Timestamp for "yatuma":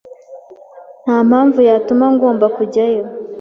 1.69-2.05